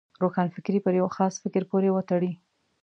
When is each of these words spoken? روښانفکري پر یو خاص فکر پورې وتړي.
روښانفکري 0.23 0.79
پر 0.85 0.93
یو 0.99 1.07
خاص 1.15 1.33
فکر 1.43 1.63
پورې 1.71 1.89
وتړي. 1.93 2.31